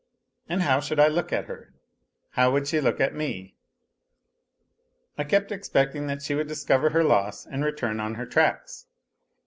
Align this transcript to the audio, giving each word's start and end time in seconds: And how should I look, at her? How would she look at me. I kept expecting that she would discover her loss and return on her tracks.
And 0.49 0.63
how 0.63 0.79
should 0.79 0.99
I 0.99 1.07
look, 1.07 1.31
at 1.31 1.45
her? 1.45 1.75
How 2.31 2.51
would 2.51 2.67
she 2.67 2.81
look 2.81 2.99
at 2.99 3.13
me. 3.13 3.53
I 5.15 5.23
kept 5.23 5.51
expecting 5.51 6.07
that 6.07 6.23
she 6.23 6.33
would 6.33 6.47
discover 6.47 6.89
her 6.89 7.03
loss 7.03 7.45
and 7.45 7.63
return 7.63 7.99
on 7.99 8.15
her 8.15 8.25
tracks. 8.25 8.87